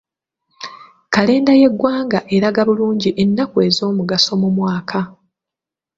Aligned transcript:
Kalenda 1.13 1.51
y'eggwanga 1.61 2.19
eraga 2.35 2.61
bulungi 2.67 3.09
ennaku 3.23 3.55
ez'omugaso 3.67 4.31
mu 4.41 4.49
mwaka. 4.57 4.99